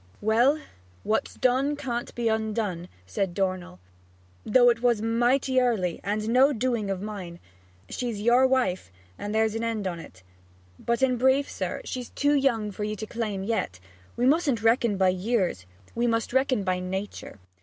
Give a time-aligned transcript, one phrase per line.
[0.19, 0.59] 'Well,
[1.03, 3.79] what's done can't be undone,' said Dornell,
[4.43, 7.37] 'though it was mighty early, and was no doing of mine.
[7.87, 10.23] She's your wife; and there's an end on't.
[10.79, 13.79] But in brief, sir, she's too young for you to claim yet;
[14.17, 17.37] we mustn't reckon by years; we must reckon by nature.